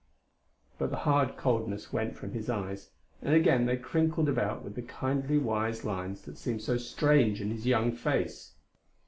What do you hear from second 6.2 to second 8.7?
that seemed so strange in his young face.